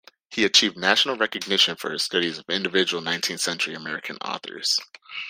He 0.31 0.45
achieved 0.45 0.77
national 0.77 1.15
recognition 1.17 1.75
for 1.75 1.91
his 1.91 2.01
studies 2.01 2.39
of 2.39 2.49
individual 2.49 3.03
nineteenth-century 3.03 3.75
American 3.75 4.17
authors. 4.17 4.79